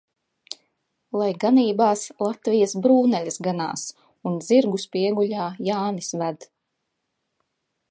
[1.21, 3.85] Lai ganībās Latvijas brūnaļas ganās
[4.31, 6.51] un zirgus pieguļā Jānis ved.